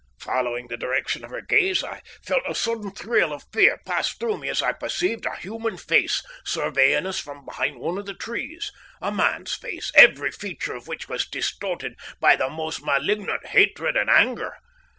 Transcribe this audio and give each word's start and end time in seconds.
Following 0.21 0.65
the 0.65 0.77
direction 0.77 1.23
of 1.23 1.29
her 1.29 1.41
gaze, 1.41 1.83
I 1.83 2.01
felt 2.23 2.41
a 2.49 2.55
sudden 2.55 2.89
thrill 2.89 3.31
of 3.31 3.45
fear 3.53 3.79
pass 3.85 4.11
through 4.11 4.39
me 4.39 4.49
as 4.49 4.59
I 4.63 4.71
perceived 4.71 5.27
a 5.27 5.35
human 5.35 5.77
face 5.77 6.23
surveying 6.43 7.05
us 7.05 7.19
from 7.19 7.45
behind 7.45 7.77
one 7.77 7.99
of 7.99 8.07
the 8.07 8.15
trees 8.15 8.71
a 8.99 9.11
man's 9.11 9.53
face, 9.53 9.91
every 9.93 10.31
feature 10.31 10.73
of 10.73 10.87
which 10.87 11.07
was 11.07 11.27
distorted 11.29 11.97
by 12.19 12.35
the 12.35 12.49
most 12.49 12.81
malignant 12.83 13.45
hatred 13.45 13.95
and 13.95 14.09
anger. 14.09 14.55